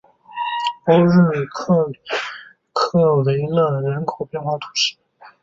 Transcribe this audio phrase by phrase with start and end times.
[0.87, 1.99] 欧日地区克里
[2.73, 4.95] 克维勒人口变化图示